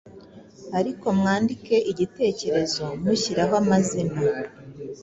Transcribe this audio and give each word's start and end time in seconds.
ariko 0.79 1.05
mwandike 1.19 1.75
igitekerezo 1.91 2.83
mushyiraho 3.03 3.53
amazina 3.63 4.17